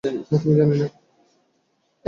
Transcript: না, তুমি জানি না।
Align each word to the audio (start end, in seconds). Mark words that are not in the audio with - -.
না, 0.03 0.23
তুমি 0.31 0.53
জানি 0.59 0.75
না। 0.81 0.87